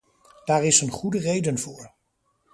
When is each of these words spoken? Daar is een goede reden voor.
Daar 0.45 0.63
is 0.63 0.81
een 0.81 0.89
goede 0.91 1.19
reden 1.19 1.59
voor. 1.59 1.91